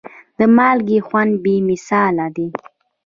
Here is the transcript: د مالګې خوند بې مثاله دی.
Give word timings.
د 0.37 0.39
مالګې 0.55 0.99
خوند 1.07 1.33
بې 1.43 1.55
مثاله 1.69 2.25
دی. 2.35 2.47